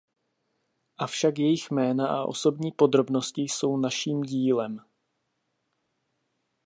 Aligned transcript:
Avšak 0.97 1.39
jejich 1.39 1.71
jména 1.71 2.07
a 2.07 2.25
osobní 2.25 2.71
podrobnosti 2.71 3.41
jsou 3.41 3.77
naším 3.77 4.21
dílem. 4.23 4.81